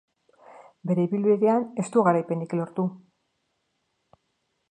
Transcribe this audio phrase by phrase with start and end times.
[0.91, 2.87] Bere ibilbidean ez du garaipenik lortu.